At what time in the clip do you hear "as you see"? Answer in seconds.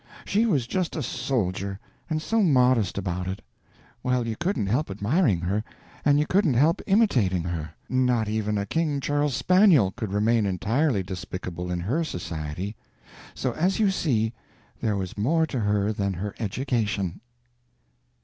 13.51-14.33